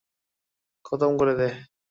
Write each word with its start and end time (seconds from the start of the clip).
খতম 0.85 1.11
করে 1.19 1.33
দে! 1.39 1.49